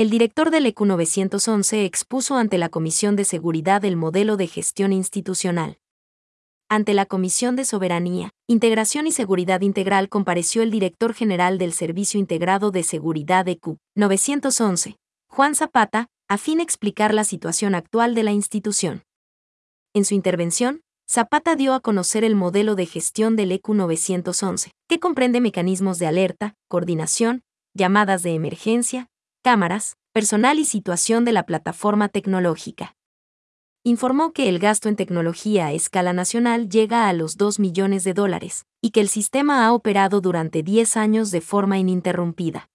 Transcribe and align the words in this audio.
el 0.00 0.08
director 0.08 0.50
del 0.50 0.64
ECU 0.64 0.86
911 0.86 1.84
expuso 1.84 2.36
ante 2.36 2.56
la 2.56 2.70
Comisión 2.70 3.16
de 3.16 3.24
Seguridad 3.26 3.84
el 3.84 3.96
modelo 3.98 4.38
de 4.38 4.46
gestión 4.46 4.94
institucional. 4.94 5.76
Ante 6.70 6.94
la 6.94 7.04
Comisión 7.04 7.54
de 7.54 7.66
Soberanía, 7.66 8.30
Integración 8.46 9.06
y 9.06 9.12
Seguridad 9.12 9.60
Integral 9.60 10.08
compareció 10.08 10.62
el 10.62 10.70
director 10.70 11.12
general 11.12 11.58
del 11.58 11.74
Servicio 11.74 12.18
Integrado 12.18 12.70
de 12.70 12.82
Seguridad 12.82 13.46
ECU 13.46 13.76
911, 13.94 14.96
Juan 15.28 15.54
Zapata, 15.54 16.06
a 16.28 16.38
fin 16.38 16.56
de 16.56 16.62
explicar 16.64 17.12
la 17.12 17.24
situación 17.24 17.74
actual 17.74 18.14
de 18.14 18.22
la 18.22 18.32
institución. 18.32 19.02
En 19.92 20.06
su 20.06 20.14
intervención, 20.14 20.80
Zapata 21.06 21.56
dio 21.56 21.74
a 21.74 21.80
conocer 21.80 22.24
el 22.24 22.36
modelo 22.36 22.74
de 22.74 22.86
gestión 22.86 23.36
del 23.36 23.52
ECU 23.52 23.74
911, 23.74 24.70
que 24.88 24.98
comprende 24.98 25.42
mecanismos 25.42 25.98
de 25.98 26.06
alerta, 26.06 26.54
coordinación, 26.68 27.42
llamadas 27.74 28.22
de 28.22 28.32
emergencia, 28.32 29.09
cámaras, 29.42 29.96
personal 30.12 30.58
y 30.58 30.64
situación 30.64 31.24
de 31.24 31.32
la 31.32 31.44
plataforma 31.46 32.08
tecnológica. 32.08 32.96
Informó 33.82 34.32
que 34.32 34.50
el 34.50 34.58
gasto 34.58 34.90
en 34.90 34.96
tecnología 34.96 35.66
a 35.66 35.72
escala 35.72 36.12
nacional 36.12 36.68
llega 36.68 37.08
a 37.08 37.12
los 37.14 37.38
2 37.38 37.58
millones 37.58 38.04
de 38.04 38.12
dólares 38.12 38.66
y 38.82 38.90
que 38.90 39.00
el 39.00 39.08
sistema 39.08 39.64
ha 39.64 39.72
operado 39.72 40.20
durante 40.20 40.62
10 40.62 40.98
años 40.98 41.30
de 41.30 41.40
forma 41.40 41.78
ininterrumpida. 41.78 42.68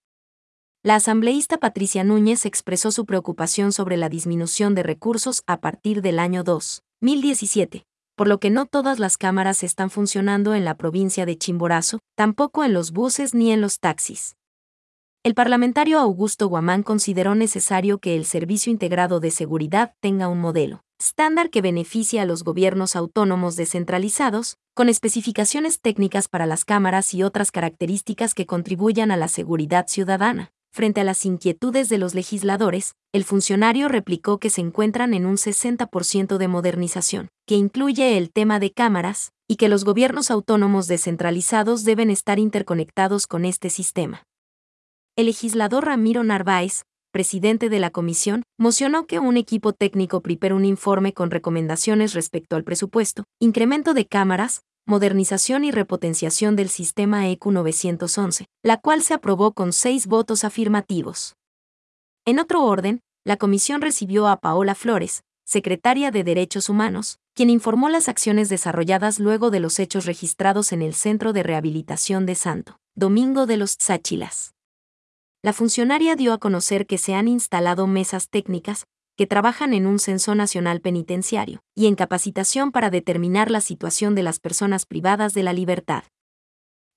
La 0.81 0.95
asambleísta 0.95 1.57
Patricia 1.57 2.03
Núñez 2.03 2.45
expresó 2.45 2.91
su 2.91 3.05
preocupación 3.05 3.71
sobre 3.71 3.97
la 3.97 4.09
disminución 4.09 4.73
de 4.73 4.83
recursos 4.83 5.43
a 5.45 5.59
partir 5.59 6.01
del 6.01 6.17
año 6.17 6.43
2017, 6.43 7.85
por 8.15 8.27
lo 8.27 8.39
que 8.39 8.49
no 8.49 8.65
todas 8.65 8.97
las 8.97 9.17
cámaras 9.17 9.63
están 9.63 9.91
funcionando 9.91 10.55
en 10.55 10.65
la 10.65 10.75
provincia 10.75 11.27
de 11.27 11.37
Chimborazo, 11.37 11.99
tampoco 12.15 12.63
en 12.63 12.73
los 12.73 12.91
buses 12.91 13.35
ni 13.35 13.51
en 13.51 13.61
los 13.61 13.79
taxis 13.79 14.35
el 15.25 15.33
parlamentario 15.33 15.97
Augusto 15.97 16.47
Guamán 16.47 16.83
consideró 16.83 17.33
necesario 17.33 17.97
que 17.97 18.15
el 18.15 18.25
Servicio 18.25 18.71
Integrado 18.71 19.19
de 19.19 19.31
Seguridad 19.31 19.95
tenga 19.99 20.27
un 20.27 20.39
modelo 20.39 20.83
estándar 20.99 21.49
que 21.49 21.63
beneficie 21.63 22.19
a 22.19 22.25
los 22.25 22.43
gobiernos 22.43 22.95
autónomos 22.95 23.55
descentralizados, 23.55 24.57
con 24.75 24.87
especificaciones 24.87 25.81
técnicas 25.81 26.27
para 26.27 26.45
las 26.45 26.63
cámaras 26.63 27.11
y 27.15 27.23
otras 27.23 27.49
características 27.49 28.35
que 28.35 28.45
contribuyan 28.45 29.09
a 29.09 29.17
la 29.17 29.27
seguridad 29.27 29.87
ciudadana. 29.87 30.51
Frente 30.71 31.01
a 31.01 31.03
las 31.03 31.25
inquietudes 31.25 31.89
de 31.89 31.97
los 31.97 32.13
legisladores, 32.13 32.93
el 33.11 33.23
funcionario 33.23 33.87
replicó 33.87 34.37
que 34.37 34.51
se 34.51 34.61
encuentran 34.61 35.15
en 35.15 35.25
un 35.25 35.37
60% 35.37 36.37
de 36.37 36.47
modernización, 36.47 37.29
que 37.47 37.55
incluye 37.55 38.19
el 38.19 38.31
tema 38.31 38.59
de 38.59 38.71
cámaras, 38.71 39.31
y 39.47 39.55
que 39.55 39.69
los 39.69 39.85
gobiernos 39.85 40.29
autónomos 40.29 40.85
descentralizados 40.85 41.83
deben 41.83 42.11
estar 42.11 42.37
interconectados 42.37 43.25
con 43.25 43.43
este 43.43 43.71
sistema 43.71 44.23
el 45.17 45.27
legislador 45.27 45.85
Ramiro 45.85 46.25
Narváez, 46.25 46.83
presidente 47.11 47.69
de 47.69 47.79
la 47.79 47.89
comisión, 47.89 48.43
mocionó 48.59 49.07
que 49.07 49.19
un 49.19 49.37
equipo 49.37 49.71
técnico 49.71 50.19
prepare 50.19 50.53
un 50.53 50.65
informe 50.65 51.13
con 51.13 51.31
recomendaciones 51.31 52.13
respecto 52.13 52.57
al 52.57 52.65
presupuesto, 52.65 53.23
incremento 53.39 53.93
de 53.93 54.07
cámaras, 54.07 54.63
modernización 54.85 55.63
y 55.63 55.71
repotenciación 55.71 56.57
del 56.57 56.67
sistema 56.67 57.29
EQ 57.29 57.45
911, 57.45 58.45
la 58.61 58.77
cual 58.77 59.01
se 59.01 59.13
aprobó 59.13 59.53
con 59.53 59.71
seis 59.71 60.05
votos 60.05 60.43
afirmativos. 60.43 61.35
En 62.25 62.39
otro 62.39 62.63
orden, 62.65 62.99
la 63.23 63.37
comisión 63.37 63.81
recibió 63.81 64.27
a 64.27 64.41
Paola 64.41 64.75
Flores, 64.75 65.23
secretaria 65.45 66.11
de 66.11 66.25
Derechos 66.25 66.67
Humanos, 66.67 67.19
quien 67.33 67.49
informó 67.49 67.87
las 67.87 68.09
acciones 68.09 68.49
desarrolladas 68.49 69.19
luego 69.19 69.49
de 69.49 69.61
los 69.61 69.79
hechos 69.79 70.05
registrados 70.05 70.73
en 70.73 70.81
el 70.81 70.93
Centro 70.93 71.31
de 71.31 71.43
Rehabilitación 71.43 72.25
de 72.25 72.35
Santo 72.35 72.77
Domingo 72.95 73.45
de 73.45 73.57
los 73.57 73.77
Tsáchilas 73.77 74.54
la 75.45 75.53
funcionaria 75.53 76.15
dio 76.15 76.33
a 76.33 76.39
conocer 76.39 76.87
que 76.87 76.97
se 76.97 77.13
han 77.13 77.27
instalado 77.27 77.85
mesas 77.85 78.29
técnicas 78.29 78.87
que 79.15 79.27
trabajan 79.27 79.75
en 79.75 79.85
un 79.85 79.99
censo 79.99 80.33
nacional 80.33 80.81
penitenciario 80.81 81.59
y 81.75 81.85
en 81.85 81.93
capacitación 81.93 82.71
para 82.71 82.89
determinar 82.89 83.51
la 83.51 83.61
situación 83.61 84.15
de 84.15 84.23
las 84.23 84.39
personas 84.39 84.87
privadas 84.87 85.35
de 85.35 85.43
la 85.43 85.53
libertad. 85.53 86.03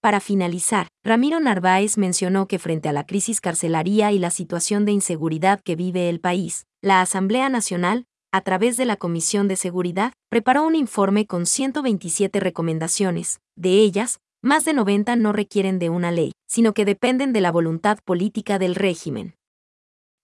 Para 0.01 0.19
finalizar, 0.21 0.89
Ramiro 1.05 1.41
Narváez 1.41 1.99
mencionó 1.99 2.49
que 2.49 2.59
frente 2.59 2.89
a 2.89 2.95
la 2.95 3.05
crisis 3.05 3.43
carcelaria 3.43 4.13
y 4.13 4.19
la 4.19 4.31
situación 4.31 4.87
de 4.87 4.93
inseguridad 4.93 5.61
que 5.61 5.77
vive 5.77 6.09
el 6.09 6.19
país, 6.19 6.65
la 6.81 7.03
Asamblea 7.03 7.51
Nacional, 7.51 8.07
a 8.33 8.41
través 8.41 8.79
de 8.79 8.87
la 8.87 8.97
Comisión 8.97 9.47
de 9.49 9.57
Seguridad, 9.57 10.15
preparó 10.31 10.63
un 10.63 10.75
informe 10.75 11.27
con 11.27 11.45
127 11.45 12.41
recomendaciones, 12.41 13.41
de 13.57 13.73
ellas, 13.81 14.21
más 14.43 14.65
de 14.65 14.73
90 14.73 15.17
no 15.17 15.33
requieren 15.33 15.79
de 15.79 15.91
una 15.91 16.13
ley, 16.13 16.33
sino 16.47 16.73
que 16.73 16.85
dependen 16.85 17.33
de 17.33 17.41
la 17.41 17.51
voluntad 17.51 17.99
política 18.05 18.59
del 18.59 18.77
régimen. 18.77 19.35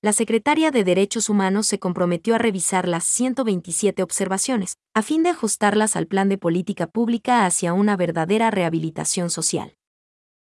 La 0.02 0.12
secretaria 0.12 0.70
de 0.70 0.84
Derechos 0.84 1.28
Humanos 1.28 1.66
se 1.66 1.78
comprometió 1.78 2.34
a 2.34 2.38
revisar 2.38 2.86
las 2.86 3.04
127 3.04 4.02
observaciones, 4.02 4.74
a 4.94 5.02
fin 5.02 5.22
de 5.22 5.30
ajustarlas 5.30 5.96
al 5.96 6.06
plan 6.06 6.28
de 6.28 6.38
política 6.38 6.86
pública 6.86 7.46
hacia 7.46 7.72
una 7.72 7.96
verdadera 7.96 8.50
rehabilitación 8.50 9.30
social. 9.30 9.74